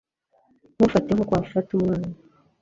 ntumfate 0.75 1.09
nkuko 1.13 1.31
wafata 1.33 1.69
umwana 1.77 2.09